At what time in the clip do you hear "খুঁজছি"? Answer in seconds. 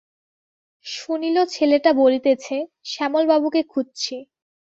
3.63-4.15